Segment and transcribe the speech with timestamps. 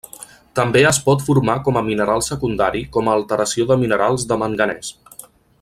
[0.59, 4.95] També es pot formar com a mineral secundari com a alteració de minerals de manganès.